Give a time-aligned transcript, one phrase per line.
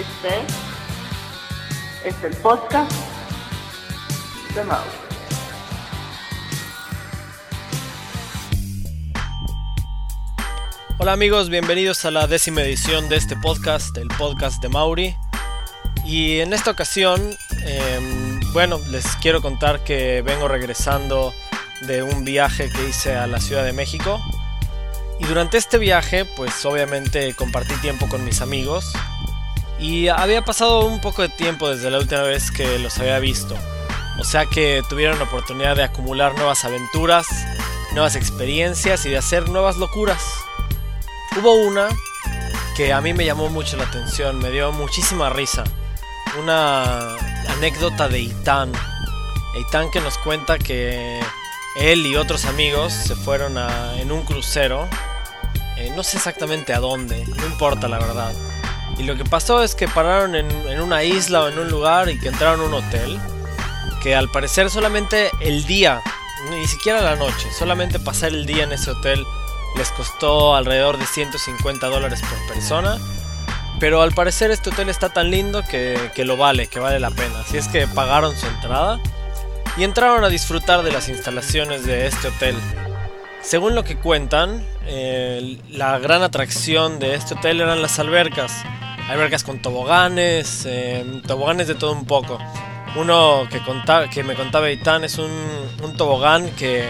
[0.00, 0.46] Este
[2.08, 2.90] es el podcast
[4.54, 4.80] de Mau.
[10.98, 15.14] Hola amigos, bienvenidos a la décima edición de este podcast, el podcast de Mauri.
[16.06, 17.36] Y en esta ocasión,
[17.66, 21.34] em, bueno, les quiero contar que vengo regresando
[21.82, 24.18] de un viaje que hice a la Ciudad de México.
[25.18, 28.94] Y durante este viaje, pues obviamente compartí tiempo con mis amigos.
[29.80, 33.56] Y había pasado un poco de tiempo desde la última vez que los había visto.
[34.18, 37.26] O sea que tuvieron la oportunidad de acumular nuevas aventuras,
[37.92, 40.22] nuevas experiencias y de hacer nuevas locuras.
[41.38, 41.88] Hubo una
[42.76, 45.64] que a mí me llamó mucho la atención, me dio muchísima risa.
[46.38, 47.14] Una
[47.48, 48.72] anécdota de Itán.
[49.58, 51.20] Itán que nos cuenta que
[51.76, 53.56] él y otros amigos se fueron
[53.96, 54.86] en un crucero.
[55.78, 58.34] Eh, no sé exactamente a dónde, no importa la verdad.
[59.00, 62.10] Y lo que pasó es que pararon en, en una isla o en un lugar
[62.10, 63.18] y que entraron a un hotel.
[64.02, 66.02] Que al parecer solamente el día,
[66.50, 69.24] ni siquiera la noche, solamente pasar el día en ese hotel
[69.76, 72.98] les costó alrededor de 150 dólares por persona.
[73.78, 77.10] Pero al parecer este hotel está tan lindo que, que lo vale, que vale la
[77.10, 77.40] pena.
[77.40, 79.00] Así es que pagaron su entrada
[79.78, 82.56] y entraron a disfrutar de las instalaciones de este hotel.
[83.40, 88.52] Según lo que cuentan, eh, la gran atracción de este hotel eran las albercas.
[89.10, 92.38] Albercas con toboganes, eh, toboganes de todo un poco.
[92.96, 93.60] Uno que,
[94.10, 95.30] que me contaba Itán es un,
[95.96, 96.88] tobogán que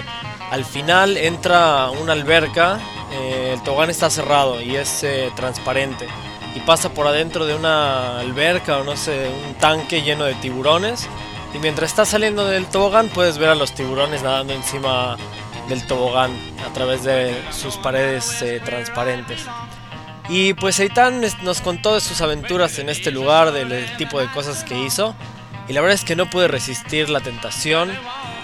[0.50, 2.78] al final entra una alberca,
[3.12, 5.04] eh, el tobogán está cerrado y es
[5.34, 6.06] transparente.
[6.54, 11.08] Y pasa por adentro de una alberca o no sé, un tanque lleno de tiburones
[11.54, 15.16] y mientras estás saliendo del tobogán puedes ver a los tiburones nadando encima
[15.68, 16.32] del tobogán
[16.68, 19.46] a través de sus paredes eh, transparentes.
[20.28, 24.64] Y pues Eitan nos contó de sus aventuras en este lugar, del tipo de cosas
[24.64, 25.14] que hizo.
[25.68, 27.90] Y la verdad es que no pude resistir la tentación.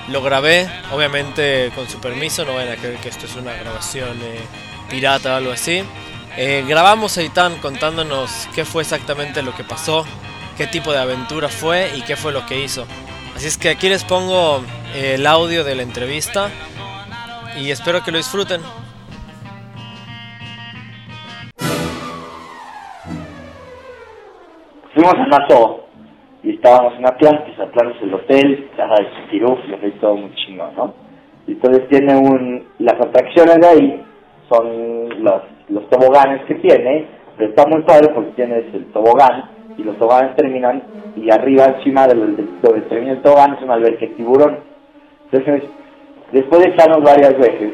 [0.09, 4.17] Lo grabé, obviamente con su permiso, no vayan a creer que esto es una grabación
[4.23, 4.41] eh,
[4.89, 5.83] pirata o algo así.
[6.37, 10.05] Eh, grabamos a Eitan contándonos qué fue exactamente lo que pasó,
[10.57, 12.87] qué tipo de aventura fue y qué fue lo que hizo.
[13.35, 14.63] Así es que aquí les pongo
[14.95, 16.51] el audio de la entrevista
[17.59, 18.61] y espero que lo disfruten.
[25.07, 25.85] Fuimos a Nato
[26.43, 30.95] y estábamos en Atlantis, Atlantis el hotel, casa de Chiruf, y todo muy chingón, ¿no?
[31.47, 34.05] Entonces tiene un, las atracciones de ahí
[34.49, 37.07] son los, los toboganes que tiene,
[37.37, 39.45] pero está muy padre porque tienes el tobogán
[39.79, 40.83] y los toboganes terminan
[41.15, 44.59] y arriba encima de donde termina el tobogán es un albergue tiburón.
[45.31, 45.71] Entonces,
[46.33, 47.73] después de echarnos varias veces,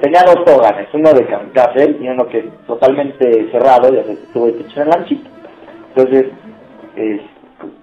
[0.00, 4.62] tenía dos toboganes, uno de kamikaze y uno que totalmente cerrado, ya se tuvo que
[4.62, 5.22] echar en.
[5.94, 6.26] Entonces,
[6.96, 7.20] es,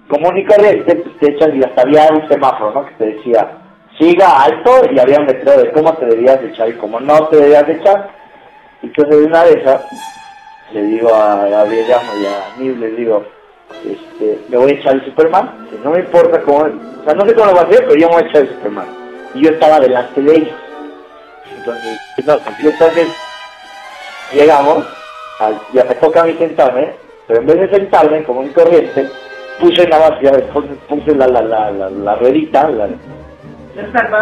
[0.07, 2.85] común y te echas y hasta había un semáforo, ¿no?
[2.85, 3.57] Que te decía,
[3.99, 7.27] siga alto y había un letrero de cómo te debías de echar y cómo no
[7.27, 8.09] te debías de echar.
[8.81, 9.85] Entonces de una de esas,
[10.73, 13.23] le digo a Gabriel Llamo y a Nib, les digo,
[13.85, 17.33] este, me voy a echar el Superman, no me importa cómo, o sea, no sé
[17.33, 18.87] cómo lo va a hacer, pero yo me voy a echar el Superman.
[19.35, 20.55] Y yo estaba delante de ellos.
[21.57, 23.07] Entonces, no, entonces
[24.33, 24.85] llegamos,
[25.39, 26.93] al, ya me toca a mí sentarme,
[27.27, 29.09] pero en vez de sentarme como un corriente,
[29.59, 30.31] puse nada más, ya
[30.87, 32.87] puse la, la, la, la, la ruedita, la,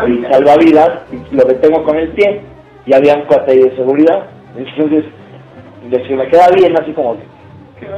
[0.07, 2.41] y salvavidas, y lo detengo con el pie,
[2.85, 4.27] y había un cuate de seguridad.
[4.55, 5.05] Entonces,
[6.07, 7.17] se me queda bien, así como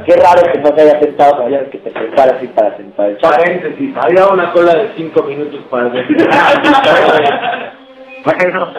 [0.06, 3.18] Qué raro que no se haya sentado, como que te prepara así para sentar.
[3.22, 5.88] Paréntesis, había una cola de 5 minutos para
[8.24, 8.72] Bueno,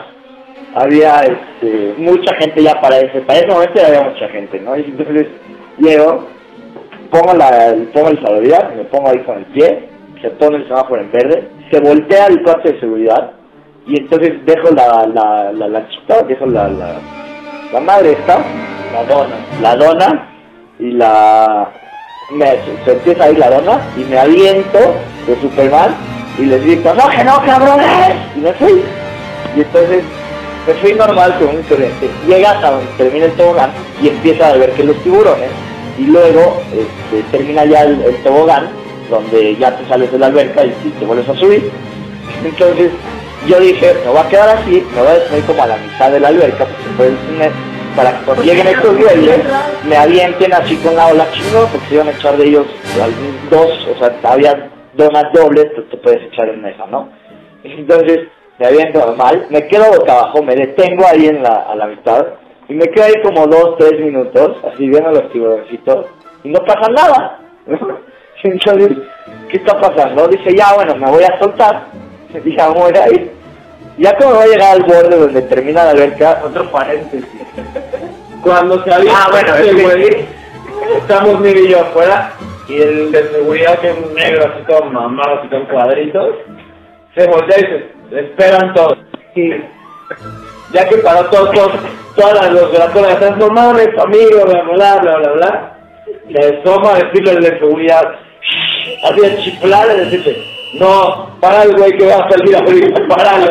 [0.75, 4.75] había este, mucha gente ya para ese, para ese momento ya había mucha gente, ¿no?
[4.77, 5.27] Y entonces
[5.77, 6.27] llego,
[7.09, 9.89] pongo, la, pongo el salvavidas, me pongo ahí con el pie,
[10.21, 13.31] se pone el semáforo en verde, se voltea el coche de seguridad
[13.88, 16.96] y entonces dejo la, la, la, la chica, dejo la, la,
[17.72, 18.40] la madre esta,
[18.93, 20.29] la dona, la dona
[20.79, 21.69] y la
[22.34, 22.46] me,
[22.84, 24.79] se empieza a ir la dona y me aviento
[25.28, 25.96] de Superman
[26.37, 28.84] y les grito, no que no cabrones y me fui
[29.55, 30.03] y entonces
[30.67, 33.72] me fui normal con un corriente llega hasta donde termina el tobogán
[34.02, 35.50] y empieza a ver que los tiburones
[35.97, 38.70] y luego este, termina ya el, el, tobogán
[39.09, 41.72] donde ya te sales de la alberca y, y, te vuelves a subir.
[42.44, 42.91] Entonces
[43.47, 46.12] yo dije me voy a quedar así me voy a despedir como a la mitad
[46.12, 47.17] de la alberca porque el
[47.96, 49.40] para que cuando lleguen estos güeyes
[49.88, 52.67] me avienten así con la ola chingo, porque se iban a echar de ellos
[53.50, 57.09] dos, o sea, había donas dobles, tú te puedes echar en esa, ¿no?
[57.64, 58.28] Entonces,
[58.59, 62.25] me aviento normal, me quedo boca abajo, me detengo ahí en la, a la mitad,
[62.67, 66.07] Y me quedo ahí como dos, tres minutos, así viendo los tiburoncitos,
[66.43, 67.40] y no pasa nada.
[67.67, 67.97] Entonces,
[69.49, 70.28] ¿qué está pasando?
[70.28, 71.85] Dice, ya bueno, me voy a soltar,
[72.43, 73.31] y ya voy a ir.
[73.97, 77.25] Ya como voy a llegar al borde donde termina la alberca, otro paréntesis.
[78.41, 80.25] Cuando se había Ah, bueno, es que-
[80.97, 82.34] estamos Miguel y yo afuera,
[82.67, 86.35] y el de seguridad que es negro así todo mamado, así con cuadritos,
[87.16, 88.97] se voltea y dice, esperan todos.
[89.35, 89.50] Y
[90.73, 91.72] ya que paró todos, todos,
[92.16, 95.78] todas las estás no mames, amigo, bla, bla, bla, bla, bla,
[96.28, 98.03] le asoma a decirle al de seguridad,
[99.03, 100.38] así a chiflar y decirle,
[100.79, 103.47] no, para el güey que va a salir ahorita, paralo.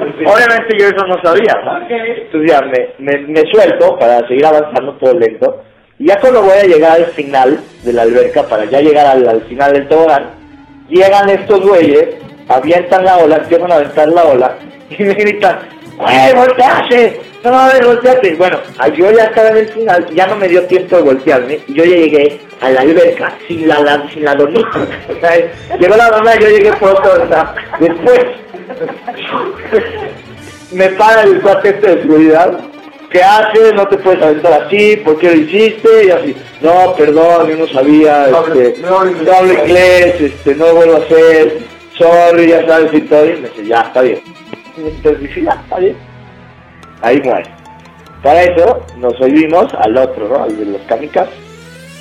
[0.00, 1.86] Obviamente yo eso no sabía, ¿no?
[1.88, 5.62] Entonces ya me, me, me suelto para seguir avanzando todo lento.
[5.98, 9.28] Y ya cuando voy a llegar al final de la alberca, para ya llegar al,
[9.28, 10.30] al final del tobogán,
[10.88, 12.16] llegan estos güeyes,
[12.56, 14.54] avientan la ola, empiezan a aventar la ola,
[14.90, 15.58] y me gritan,
[15.96, 17.20] ¡Güey, volteate!
[17.44, 18.34] No mames, volteate.
[18.36, 18.58] Bueno,
[18.96, 21.84] yo ya estaba en el final, ya no me dio tiempo de voltearme, y yo
[21.84, 24.86] ya llegué a la alberca sin la, la- sin la donita.
[25.80, 28.20] Llegó la dona, yo llegué por otro, o sea, después
[30.72, 32.58] me para el cuate este de seguridad.
[33.10, 33.74] ¿Qué haces?
[33.74, 36.04] No te puedes aventar así, ¿por qué lo hiciste?
[36.06, 38.80] Y así, no, perdón, yo no sabía, este,
[39.26, 41.58] no hablo inglés, este, no vuelvo a hacer,
[42.02, 43.26] sorry, ya sabes y todo.
[43.26, 44.20] Y me dice, ya, está bien.
[44.76, 45.96] Entonces dije, ya, está bien.
[47.02, 47.50] Ahí muere.
[48.22, 50.44] Para eso nos oímos al otro, ¿no?
[50.44, 51.34] Al de los kamikazes.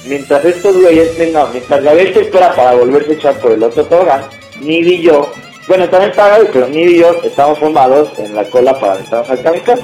[0.07, 3.86] Mientras estos güeyes, no, mientras la bestia espera para volverse a echar por el otro
[3.86, 4.21] tobogán,
[4.59, 5.31] Nid y yo,
[5.68, 9.30] bueno, también estaba Gaby, pero Nid y yo estábamos formados en la cola para aventarnos
[9.30, 9.83] al kamikaze.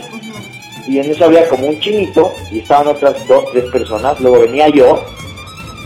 [0.87, 4.69] Y en eso había como un chinito, y estaban otras dos, tres personas, luego venía
[4.69, 5.03] yo,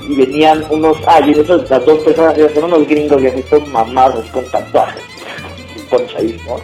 [0.08, 1.48] y venían unos, ah, y las
[1.86, 5.02] dos personas eran unos gringos y así mamados con tatuajes,
[5.90, 6.60] ponchadísimo.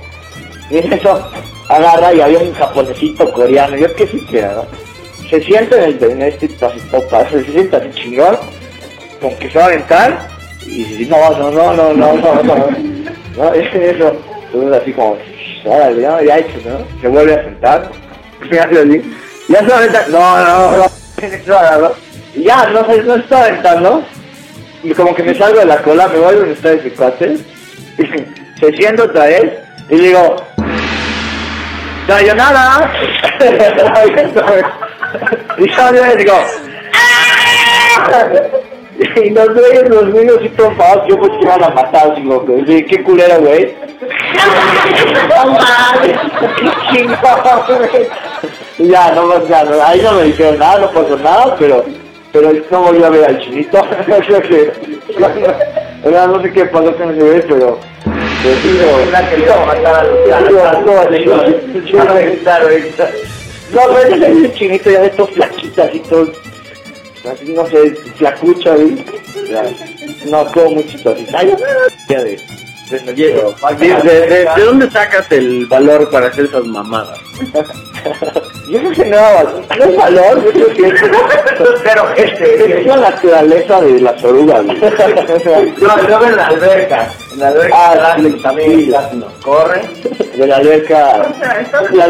[0.69, 1.29] Y en eso
[1.69, 4.65] agarra y había un japonesito coreano, yo qué sé qué ¿no?
[5.29, 6.47] Se sienta en, el, en este
[7.29, 8.37] se sienta así chingón,
[9.21, 10.27] como que se va a aventar,
[10.65, 12.67] y no, no, no, no, no, no, no,
[13.37, 15.17] no, es eso, entonces así como,
[15.65, 17.01] ya, hecho, ¿no?
[17.01, 17.91] Se vuelve a sentar,
[18.49, 19.01] así,
[19.49, 20.85] ya se va a aventar, no, no, no,
[21.23, 22.06] y
[22.43, 24.03] ya, no, se- no está aventando,
[24.95, 27.37] como que me salgo de la cola, me voy donde está ese cuate,
[27.97, 29.53] y se sienta otra vez,
[29.89, 30.35] y digo,
[32.07, 32.91] no, yo nada.
[35.57, 36.33] y yo digo,
[36.93, 38.07] ¡Ah!
[39.15, 42.83] y los güeyes, los niños y trompados, yo pues que iban a matar, digo, sí,
[42.85, 43.75] qué culera, güey.
[45.27, 46.17] No mames,
[48.77, 51.83] ya, no, no, ahí no me dijeron nada, no pasó nada, pero,
[52.39, 53.77] pero no voy a ver al chinito.
[56.05, 57.79] no, no sé qué pasó con ese bebé, pero...
[63.73, 66.31] No, pero es chinito ya de estos flaquitas y todo.
[67.31, 69.03] Así no sé, flacucha, ¿sí?
[70.29, 71.39] No, todo muy chistosita.
[71.39, 71.55] De,
[72.07, 72.39] de,
[73.13, 77.19] de, de, dónde sacas el valor para hacer esas mamadas?
[78.69, 79.17] Yo creo que no,
[79.77, 81.01] no es valor, yo creo que es,
[81.83, 84.65] pero este, es la naturaleza de las orugas.
[84.65, 84.77] güey.
[84.77, 87.07] No, yo en la alberca.
[87.33, 88.91] En la alberca Ah, ah, sí, también sí.
[89.13, 89.81] nos corren.
[90.35, 91.29] De la alberca.
[91.93, 92.07] La-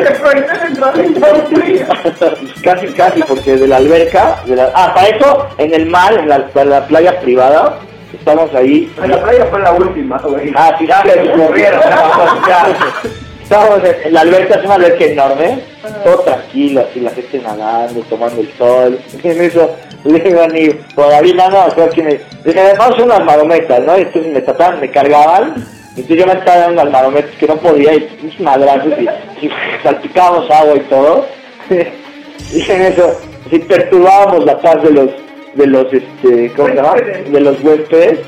[2.63, 6.27] casi, casi, porque de la alberca, de la, ah, para eso, en el mar, en
[6.29, 7.77] la, en la playa privada,
[8.13, 8.91] estamos ahí.
[9.03, 10.51] En la playa fue la última, güey.
[10.55, 11.81] Ah, sí, ya corrieron.
[13.49, 15.59] Estábamos en, la alberca, es una alberca enorme,
[16.03, 18.99] todo tranquilo, así la gente nadando, tomando el sol.
[19.23, 19.73] Y en eso
[20.03, 22.19] le digo a Ni, todavía no, no, creo que me.
[22.43, 23.97] Dije, vamos a unas marometas, ¿no?
[23.97, 25.53] Y entonces me trataban, me cargaban.
[25.95, 29.45] Y entonces yo me estaba dando las marometas que no podía, y unos madrazos, y,
[29.45, 29.51] y
[29.81, 31.25] salpicábamos agua y todo.
[31.69, 35.09] y en eso, así perturbábamos la paz de los,
[35.53, 36.95] de los, este, ¿cómo se llama?
[36.95, 38.19] De los huéspedes.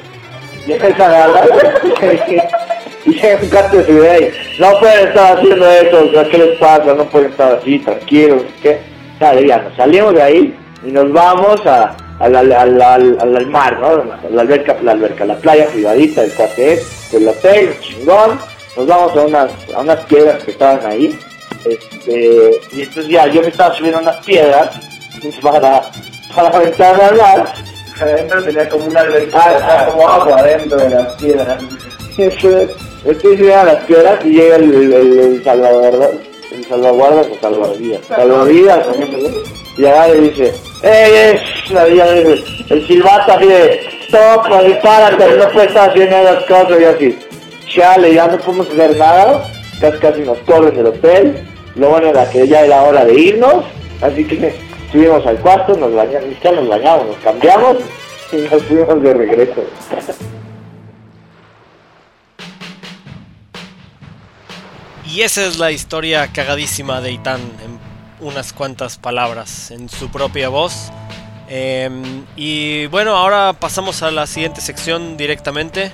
[0.65, 1.43] Y esa agarra
[3.05, 6.93] un gato de seguridad y no pueden estar haciendo eso, ¿qué les pasa?
[6.93, 8.79] No pueden estar así, tranquilos, ¿qué?
[9.19, 13.79] Dale, ya, nos salimos de ahí y nos vamos a, al, al, al, al, mar,
[13.79, 13.87] ¿no?
[13.87, 18.39] A la alberca, la alberca, la playa privadita del cuate es, del hotel, chingón,
[18.77, 21.17] nos vamos a unas, a unas piedras que estaban ahí,
[21.65, 24.79] este, y entonces ya, yo me estaba subiendo a unas piedras
[25.41, 25.81] para,
[26.33, 27.53] para aventarme al mar,
[28.01, 29.87] Adentro tenía como una alberca, ah.
[29.91, 31.63] como agua adentro de las piedras.
[33.05, 36.09] Estoy subiendo a las piedras y llega el, el, el salvaguarda,
[36.51, 38.87] el salvaguardas o salvavidas, salvavidas,
[39.77, 40.53] y agarra y dice,
[40.83, 41.71] ¡Ey, es!
[41.71, 46.81] La vida dice, el silbato así de, stop, dispárate, no puedes estar haciendo esas cosas
[46.81, 47.19] y así,
[47.67, 52.29] chale, ya no podemos hacer nada, casi casi nos corren del hotel, Lo bueno era
[52.29, 53.63] que ya era hora de irnos,
[54.01, 54.53] así que
[54.91, 57.77] subimos al cuarto, nos bañamos, nos bañamos, nos cambiamos
[58.33, 59.63] y nos fuimos de regreso.
[65.11, 67.79] Y esa es la historia cagadísima de Itán en
[68.27, 70.91] unas cuantas palabras, en su propia voz.
[71.47, 75.91] Em, y bueno, ahora pasamos a la siguiente sección directamente.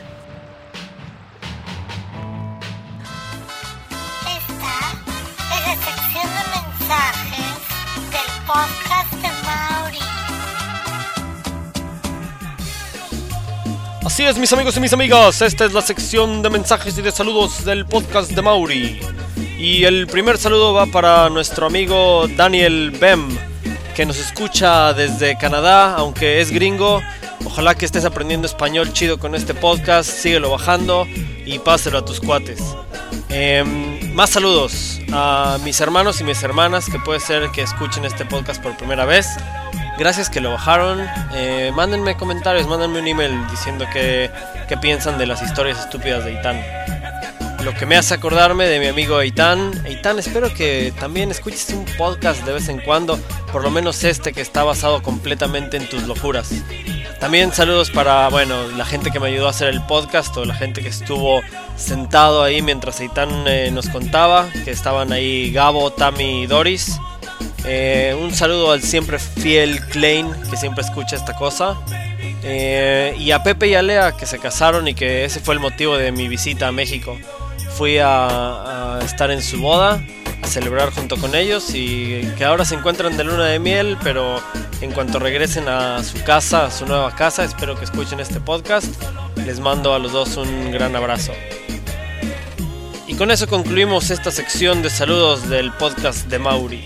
[14.16, 17.12] Así es, mis amigos y mis amigas, esta es la sección de mensajes y de
[17.12, 18.98] saludos del podcast de Mauri.
[19.60, 23.28] Y el primer saludo va para nuestro amigo Daniel Bem,
[23.94, 27.02] que nos escucha desde Canadá, aunque es gringo.
[27.44, 31.06] Ojalá que estés aprendiendo español chido con este podcast, síguelo bajando
[31.46, 32.62] y páselo a tus cuates.
[33.38, 38.24] Em, más saludos a mis hermanos y mis hermanas que puede ser que escuchen este
[38.24, 39.28] podcast por primera vez.
[40.00, 41.06] Gracias que lo bajaron.
[41.34, 44.32] Eh, mándenme comentarios, mándenme un email diciendo qué,
[44.70, 46.62] qué piensan de las historias estúpidas de Itán.
[47.66, 49.86] Lo que me hace acordarme de mi amigo Eitan.
[49.86, 53.20] Eitan, espero que también escuches un podcast de vez en cuando,
[53.52, 56.54] por lo menos este que está basado completamente en tus locuras.
[57.26, 60.54] También saludos para, bueno, la gente que me ayudó a hacer el podcast o la
[60.54, 61.42] gente que estuvo
[61.76, 67.00] sentado ahí mientras Eitan eh, nos contaba, que estaban ahí Gabo, Tami y Doris.
[67.66, 71.76] Eh, un saludo al siempre fiel Klein, que siempre escucha esta cosa.
[72.44, 75.60] Eh, y a Pepe y a Lea, que se casaron y que ese fue el
[75.60, 77.18] motivo de mi visita a México.
[77.72, 80.00] Fui a, a estar en su boda,
[80.46, 84.42] celebrar junto con ellos y que ahora se encuentran de luna de miel, pero
[84.82, 88.88] en cuanto regresen a su casa, a su nueva casa, espero que escuchen este podcast.
[89.46, 91.34] Les mando a los dos un gran abrazo.
[93.08, 96.84] Y con eso concluimos esta sección de saludos del podcast de Mauri.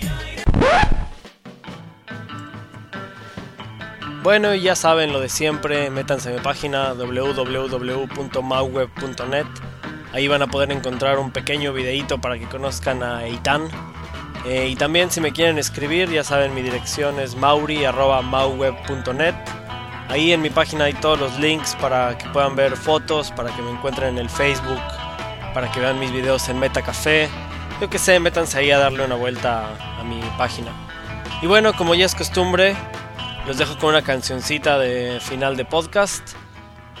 [4.22, 9.46] Bueno, ya saben lo de siempre, métanse a mi página www.mauweb.net.
[10.12, 13.68] Ahí van a poder encontrar un pequeño videíto para que conozcan a Eitan.
[14.44, 19.34] Eh, y también si me quieren escribir, ya saben, mi dirección es mauri.mauweb.net.
[20.08, 23.62] Ahí en mi página hay todos los links para que puedan ver fotos, para que
[23.62, 24.80] me encuentren en el Facebook,
[25.54, 27.28] para que vean mis videos en Metacafé.
[27.80, 30.72] Yo que sé, métanse ahí a darle una vuelta a, a mi página.
[31.42, 32.74] Y bueno, como ya es costumbre,
[33.46, 36.34] los dejo con una cancioncita de final de podcast.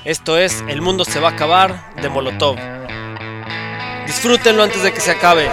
[0.04, 2.79] Esto es El mundo se va a acabar de Molotov.
[4.22, 5.48] Disfrútenlo antes de que se acabe.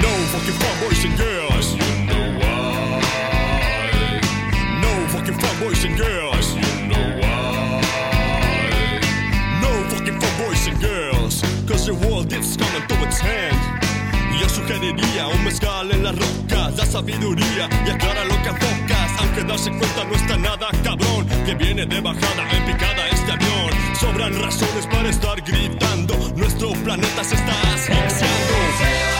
[0.00, 1.74] No fucking fun boys and girls.
[1.74, 3.00] You know why?
[4.80, 6.54] No fucking fun boys and girls.
[6.54, 9.00] You know why?
[9.60, 11.42] No fucking fun boys and girls.
[11.66, 13.58] Cause the world is coming to its end.
[14.40, 19.03] Yo sugeriría un mezcal en las rocas, la sabiduría y aclara lo que enfocas.
[19.18, 23.70] Aunque darse cuenta no está nada cabrón, que viene de bajada en picada este avión.
[24.00, 29.13] Sobran razones para estar gritando, nuestro planeta se está asfixiando.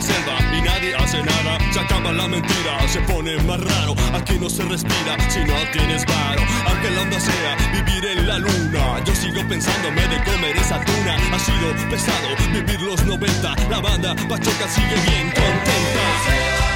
[0.00, 1.58] Selva y nadie hace nada.
[1.72, 3.94] Se acaba la mentira, se pone más raro.
[4.14, 6.42] Aquí no se respira si no tienes varo.
[6.66, 11.16] Aunque la onda sea vivir en la luna, yo sigo pensándome de comer esa tuna.
[11.32, 13.54] Ha sido pesado vivir los 90.
[13.68, 16.69] La banda Pachoca sigue bien contenta.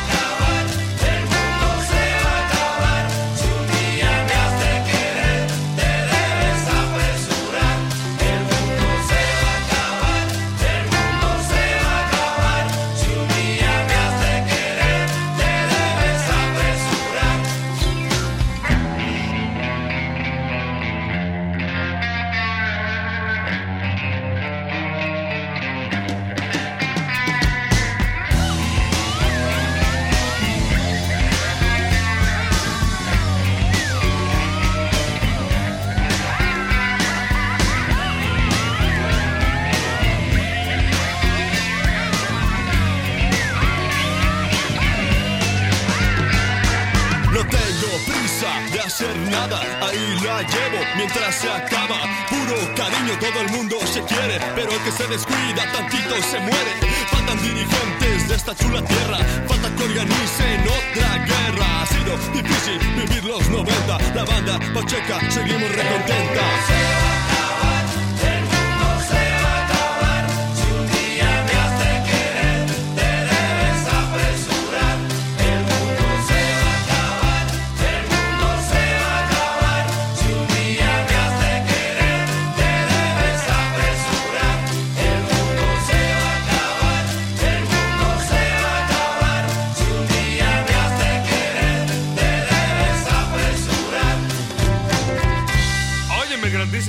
[55.04, 56.72] Se descuida tantito se muere.
[57.10, 61.82] Faltan dirigentes de esta chula tierra, falta que organicen otra guerra.
[61.82, 66.83] Ha sido difícil vivir los 90, la banda Pacheca seguimos recontenta.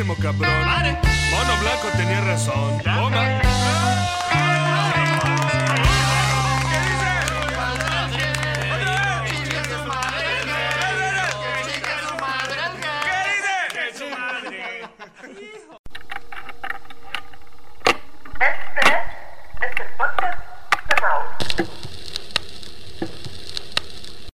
[0.05, 0.51] Grandísimo cabrón.
[1.31, 2.79] Mono Blanco tenía razón.
[2.83, 3.44] Toma.